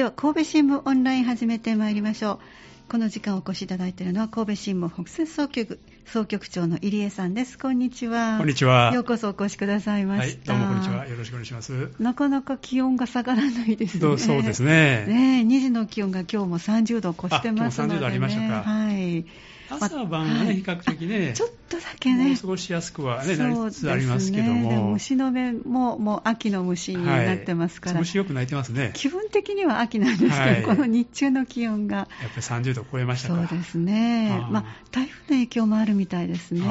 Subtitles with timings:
[0.00, 2.40] では神戸新聞オンライン始めてまいりましょ
[2.88, 2.90] う。
[2.90, 7.58] この時間お越しいただいているのは神戸新聞北摂総局総局長の入江さんです。
[7.58, 8.38] こんにちは。
[8.38, 8.92] こんにちは。
[8.94, 11.06] ようこそお越しくださいました、はい、どうもこんにちは。
[11.06, 11.90] よろしくお願いします。
[11.98, 14.18] なかなか気温が下がらないですね。
[14.18, 15.06] そうですね。
[15.06, 18.70] ね2時の気温が今日も30度を越してますので、ね、30度ありましたか。
[18.70, 19.24] はい。
[19.70, 28.90] 朝晩はね、はい、比較的ね、ちょっとだけね、過ごしやすくはね、なりつつありますけども、ね、虫の目ももう秋の虫になってますから、はい、虫よく鳴いてますね。
[28.94, 31.96] 気分的には秋なんですけど、はい、この日中の気温が。
[31.96, 34.44] やっぱり30度超えましたそうですね。
[34.50, 36.62] まあ、台風の影響もあるみたいですね。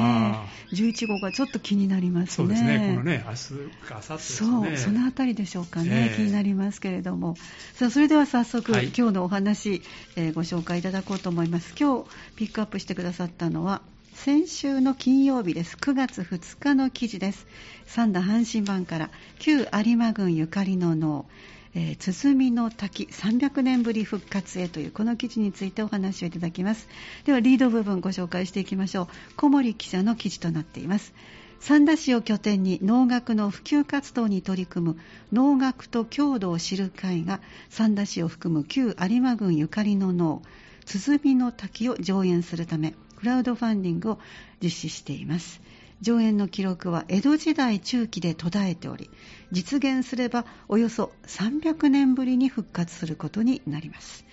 [0.72, 2.30] 11号がちょっと気になりますね。
[2.30, 2.92] そうですね。
[2.94, 3.48] このね、明日
[3.86, 4.48] か明後日ですね。
[4.48, 7.36] そう、そのあたりでしょうかね、えー、気になりますけれども。
[7.74, 9.82] さあ、それでは早速、はい、今日のお話、
[10.16, 11.74] えー、ご紹介いただこうと思います。
[11.78, 13.82] 今日ピックアップしてくださったのは、
[14.14, 15.76] 先週の金曜日です。
[15.76, 17.46] 9月2日の記事です。
[17.86, 21.26] 三田阪神版から旧有馬郡ゆかりの能、
[21.74, 26.88] えー、鼓の滝300年ぶり復活へというこの記事についてお話をいただきます。
[27.24, 29.08] ではリード部分ご紹介していきましょう。
[29.36, 31.12] 小森記者の記事となっています。
[31.60, 34.96] 三田市を拠点に能楽の普及活動に取り組む
[35.30, 40.40] 能楽と郷土を知る会が三田市を含む旧有馬郡ゆかりの能
[40.86, 44.18] 鼓の滝を上演するためクラウドファンディングを
[44.62, 45.60] 実施しています
[46.00, 49.10] 上演の記録は江戸時代中期で途絶えており
[49.52, 54.24] 実現すればおよそ300年ぶりに復活することになります。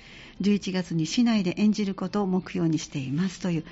[0.41, 3.63] 11月に市内で演じることを目標にしていますという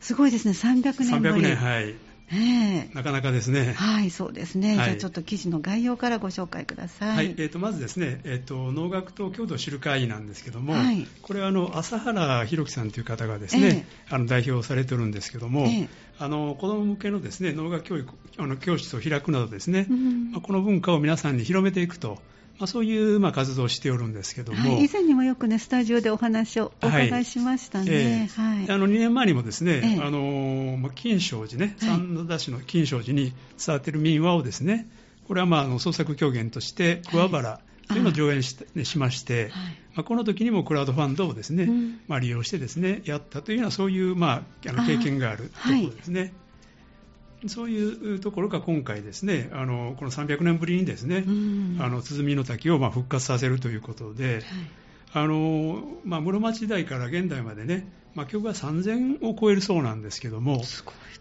[0.00, 0.52] すごいですね。
[0.52, 1.34] 300年ぶり。
[1.34, 1.94] 300年はい。
[2.32, 3.74] えなかなかですね。
[3.74, 4.76] はい、そうですね。
[4.76, 7.16] はい、じゃあちょっと記事の概要からご紹介ください。
[7.16, 22.18] はい、えー、とまずですね、えー、と農学と郷土を知る会なんですけども、はい、これはあの朝原弘樹さんという方がですね、えー、あの代表されてるんですけども、えー、あの子ども向けのですね農学教育あの教室を開くなどですね、うん、まあ、この文化を皆さんに広めていくと。
[22.58, 33.32] まあ、そういうまあ活動をしておるんですけども、はい、以前にもよくねスタジオでお話をお伺いしましたね、はい、えー、あの2年前にもですね、えー、あのまあ、金正寺ね、三田市の金正寺に
[33.64, 34.88] 伝わっている民話をですね
[35.26, 39.50] これはまああの創作狂言として桑原、というのを上演ししまして、はい、
[39.94, 46.32] まあ、この時にもクラウドファンドをですね、うん、まあ、利用してですねやったというようなそういう、まあ、あの経験があるところですね。
[47.48, 51.24] そういうところが今回ですね、あのこの300年ぶりにですね、
[51.80, 54.42] あの鼓の滝をま復活させるということで、はい、
[55.16, 60.62] あのまあ、室町時代から現代までね、まあ、曲が3000を超えるそうなんですけども、ね、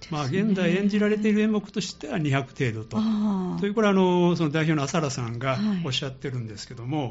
[0.09, 2.98] まあ、現代演じられている演目としては200程度と、
[3.62, 7.09] というこれはあのその代表の浅田さんがおっしゃってるんですけども、は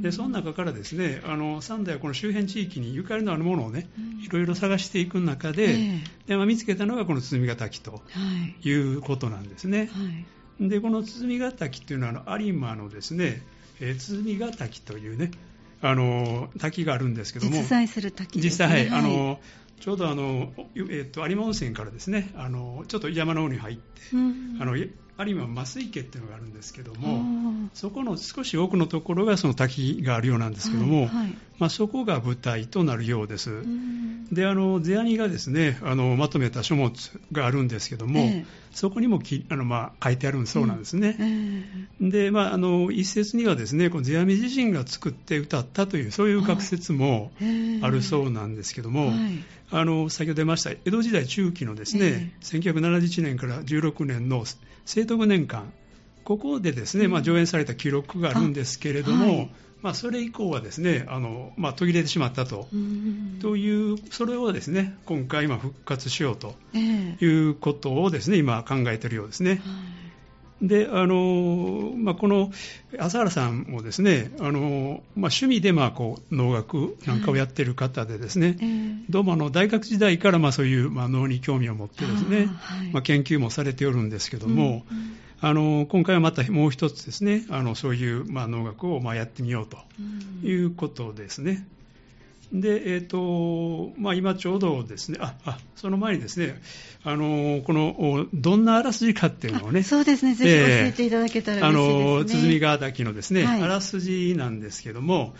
[0.00, 3.88] い、でその中からですねあの三代はこの周辺地域にゆかりのあるものをね、
[4.24, 8.02] いろいろ探していく中で、えー、でまあ、見つけたのがこの鼓ヶ滝と
[8.62, 8.70] い。
[8.72, 9.88] うことなんですね。
[9.92, 13.42] はい、でこの鼓ヶ滝というのはあの有馬のですね、
[13.80, 15.30] えー、鼓ヶ滝というね
[15.86, 17.52] あの滝があるんですけども。
[17.52, 19.38] 実在する滝ね、実際、はい、あの
[19.80, 22.30] ちょうどあの、えーと、有馬温泉からですね。
[22.36, 23.82] あのちょっと山の方に入って、
[24.14, 33.50] うん、あの有馬増池っていうのがあるんですけどもそこの少し奥のところがその滝があるようなんですけども、はいはい、まあ、そこが舞台となるようです。
[33.50, 34.26] うん。
[34.32, 36.92] であの世阿弥がですねあのまとめた書物
[37.30, 41.16] があるんですけども、えー、そこにもきあの、まあ、書いてあるそうなんですね。
[41.18, 41.26] うん。
[41.26, 47.30] えー、で、まあ、あの一説にはですねこの世阿弥自身が作って歌ったというそういう学説も
[47.82, 49.16] あるそうなんですけども、はい。
[49.70, 54.44] あの先ほど出ました江戸時代中期のですね、えー、1971年から16年の
[54.84, 55.72] 聖徳年間
[56.24, 59.50] ここでですね、まあ、上演された記録があるんですけれども、
[59.84, 62.68] まあ、それ以降はですねあの、まあ、途切れてしまったと,、
[63.42, 69.60] というそれをですね今回今復活しようということをですね、今考えているようですね。
[70.62, 72.50] であのまあ、この
[72.98, 78.62] 朝原さんもですねあの、まあ、趣味でまあこう能楽なんかをやっている方でですね、はいえ。
[78.62, 85.16] ー、どうもあの大学時代からまあそういうまあ能に興味を持ってですね、はい、まあ、研究もされておるんですけども、うんうん
[85.46, 87.44] あの今回はまたもう一つですね。
[87.50, 89.76] あのそういう、まあ、能楽をまあやってみようと
[90.42, 91.66] いうことですね。
[92.50, 95.18] でえーとまあ、今ちょうどですね。
[95.20, 96.62] ああその前にですね。
[97.04, 99.82] あのこのどんなあらすじかっていうのをね。
[99.82, 100.34] そうですね。
[100.34, 105.34] ぜひ教えていただけたら嬉しいですね、あの鼓川滝のですね、はい、あらすじなんですけども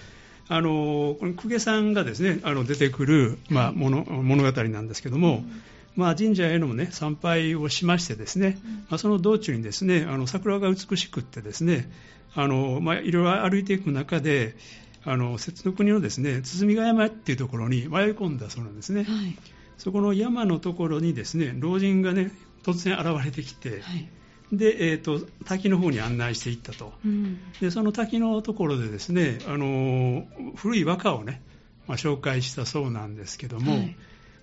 [0.48, 5.62] あのこの公家さんがですねあの出てくる、まあ、物物語なんですけども、うん
[5.96, 8.58] まあ、神社への、ね、参拝をしましてですね、
[8.88, 11.90] まあ、その道中にですねあの桜が美しくってですね
[12.34, 14.56] あの、まあ、いろいろ歩いていく中で
[15.04, 19.36] あの節の国のですね鼓ヶ山っていうところに迷い込んだそうなんですね、はい、
[19.78, 22.32] そこの山のところにですね老人がね
[22.64, 24.08] 突然現れてきて、はい。
[24.52, 31.42] で、えーと、滝の方に案内していったと、うん、でその滝のところでですねあの古い和歌をね、
[31.86, 33.96] まあ、紹介したそうなんですけども、はい、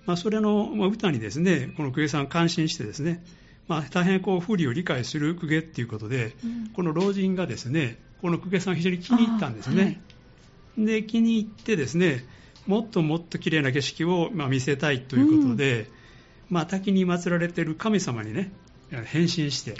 [0.06, 3.24] まあ、それの、まあ、歌にですねこの公家さん感心してですね、
[3.68, 10.00] まあ、大変こう風流を理解する公家っていうことで、うん、この老人がですねこの公家さんを非常に気に入ったんですね、
[10.76, 12.24] はい、で気に入ってですね
[12.66, 15.86] もっともっと綺麗な景色を、まあ、見せたいということで、うん、
[16.50, 18.52] まあ、滝に祀られている神様にね
[19.06, 19.76] 変身して、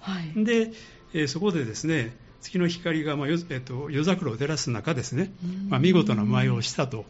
[0.00, 0.72] はい、で、
[1.14, 5.30] えー、そこでですね月の光が、まあ夜えっと、夜桜を照らす中ですね、
[5.68, 7.04] まあ、見事な舞をしたと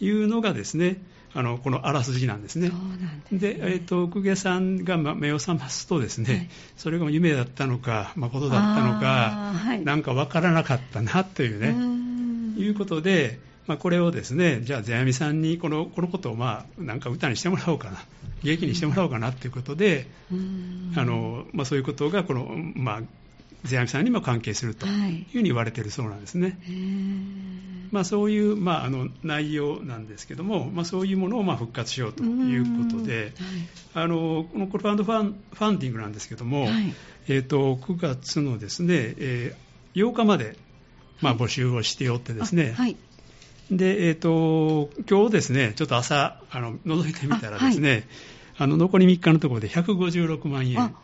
[0.00, 0.98] いうのがですね
[1.34, 2.70] あのこのあらすじなんですね。
[3.32, 11.74] で、ね、えっと、奥家さんが目を覚ますとですね、はい、それが夢だったのか誠だったのか、はい、なんかわからなかったなというね
[12.56, 18.04] いうことで、まあ、これをですねじゃあ世阿弥さんにこのこのことをまあなんか歌にしてもらおうかな
[18.44, 22.46] 劇にしてもらおうかなということで、あのまあ、そういうことがこの、
[22.76, 23.00] まあ、
[23.64, 24.90] 世阿弥さんにも関係するとい。
[25.22, 26.58] うふうに言われているそうなんですね。
[27.90, 33.32] まあ、そういう、まあ、あの内容なんですけども、まあ、そういうものをまあ復活しようということで、
[33.94, 36.94] はい、あのこのクラウドファンファンディングなんですけども、はい、
[37.28, 40.56] えーと、9月のですね、えー、8日まで、
[41.20, 42.96] まあ、募集をしておってですね、はい、
[43.70, 48.08] で、えーと、今日ですね、ちょっと朝あの覗いてみたらですね、
[48.58, 50.94] あの残り3日のところで156万円。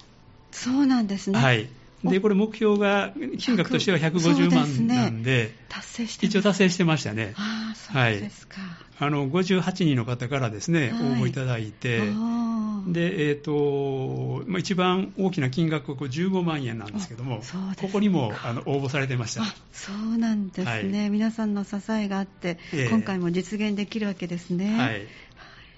[0.50, 1.38] そうなんですね。
[1.38, 1.68] はい。
[2.04, 7.34] で、これ目標が、金額としては150万なんで、で達成して一応達成してましたね。
[7.36, 8.60] あそうですか。
[8.60, 12.00] はい、あの、58人の方からですね、応募いただいて、
[12.86, 17.42] で、えっ、ー、と、まあ、一番大きな金額は15万円なんですけども、
[17.80, 19.42] ここにもあの応募されてました。
[19.72, 24.78] そうなんですね、はい、皆さんの支えがあって、えー、今回も実現できるわけですね。
[24.78, 25.06] はい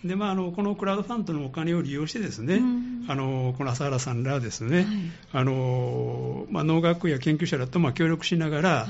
[0.04, 4.86] でまあ、あのこのクラウドファンドのお金を利用してですね、うん、あのこの朝原さんらですね、はい、
[5.32, 8.88] あのまあ、農学や研究者らとまあ協力しながら、はい。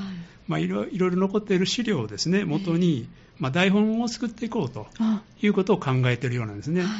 [0.48, 4.86] まあ、いろいろ残っている資料をですね元に、まあ、台本を作っていこうと
[5.40, 6.82] いうことを考えているようなんですね。
[6.82, 6.90] はい、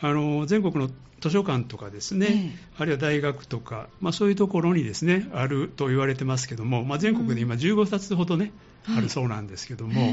[0.00, 0.90] あの全国の
[1.20, 8.50] 図書館とかですね、あるいは大学とか、まあ、そういうところにですねあると言われてますけども、まあ、全国で今15冊ほどね、
[8.88, 10.12] うん、あるそうなんですけども、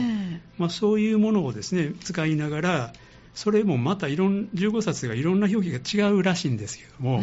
[0.59, 2.94] まあ、そういうものをですね使いながら
[3.35, 7.21] それもまたいろん15冊がいろんな表記が違うらしいんですけども、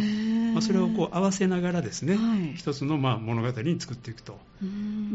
[0.53, 4.39] まあ、それをこう合わせながらですね、はい、一つのまあ物語に作っていくと。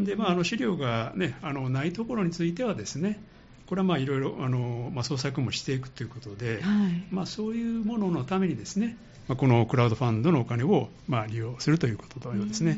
[0.04, 3.20] で、まあ、あの資料が、ね、あのないところについてはですね
[3.72, 8.98] これはまあいろいろあの、まあ、創作もしていくということで、はい、まあ、そういうもののためにですね、
[9.30, 12.78] まあ、このクラウドファンドのお金をまあ利用するということのようですね。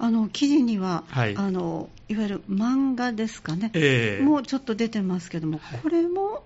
[0.00, 6.42] あの記事には、はい、あのいわゆる漫画ですかね、えー、もうちょっと出てますけども、これも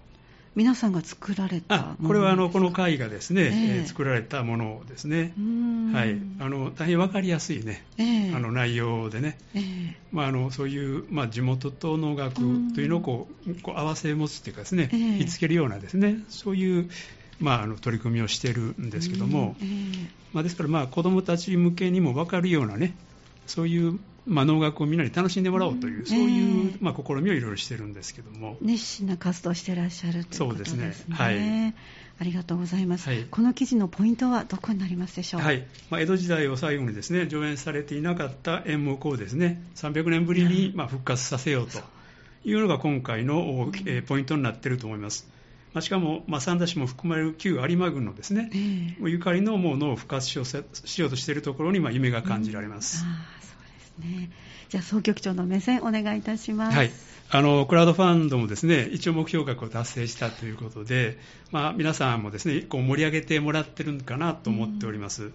[0.57, 5.35] 皆さんが作られたこれはあのこの会がですね、えー、えー、作られたものですね、
[5.93, 12.35] はい、あの大変分かりやすいね、えー、あの内容でね、えー、まあ、あのそういう、まあ、地元と農学
[12.75, 16.25] というのをこうこう合わせ持つというかですね、えー、見つけるようなですね。
[16.31, 16.89] そういう、
[17.39, 19.57] まあ、あの取り組みをしているんですけども、
[20.33, 22.95] まあ、ですから、まあ、子どもたち向けにも分かるようなね
[23.47, 28.57] そういうまあ、能楽をみんなに楽しんでもらおうという、うん、そういう、まあ、試みをいろいろしてるんですけども。
[28.61, 30.79] 熱心な活動をしてらっしゃるということですね。
[30.81, 31.15] そうですね。
[31.15, 31.75] はい。
[32.19, 35.67] ありがとうございます、はい、この記事のポイントはどこになりますでしょう、はい。
[35.91, 41.79] まあ、江戸時代を最後にですね上演されていなかった演目をですね300年ぶりにまあ復活させようと
[42.45, 45.29] いうのが今回の、えー、ポイントになっていると思います。
[45.77, 53.05] まあ、しかも、まあ、三田市も含まれる旧有馬郡のですね、えー、ゆかりのものを復活しようとしているところに、まあ、夢が感じられます。
[54.01, 54.31] うんね。
[54.71, 56.77] じゃあ総局長の目線お願いいたします。
[56.79, 56.91] はい。
[57.29, 61.19] あのクラウドファンドもですね一応目標額を達成したということで、
[61.51, 65.25] まあ、皆さんもですねこう盛り上げてもらってるのかなと思っております。
[65.25, 65.35] うん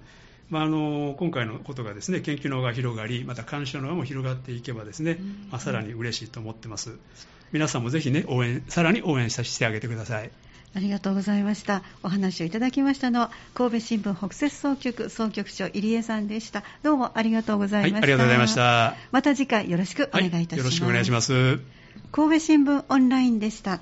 [0.50, 5.19] まあ、あの今回のことがですね研究の輪が広がりまた鑑賞の輪も広がっていけばですね、
[5.51, 6.98] まあ、さらに嬉しいと思ってます
[7.51, 10.31] 皆さんもぜひね応援さらに応援させてあげてください
[10.74, 11.84] ありがとうございました。
[12.01, 16.63] お話をいただきましたのは、神戸新聞北摂総局総局長入江さんでした。
[16.81, 17.96] どうもありがとうございました。
[17.96, 18.96] はい、ありがとうございました。
[19.12, 20.51] また次回よろしくお願いいたします。
[20.51, 21.60] はい、よろしくお願いします。
[22.13, 23.81] 神戸新聞オンラインでした。